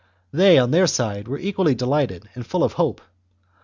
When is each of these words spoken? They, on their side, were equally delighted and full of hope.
They, 0.33 0.57
on 0.57 0.71
their 0.71 0.87
side, 0.87 1.27
were 1.27 1.37
equally 1.37 1.75
delighted 1.75 2.27
and 2.33 2.43
full 2.43 2.63
of 2.63 2.73
hope. 2.73 3.01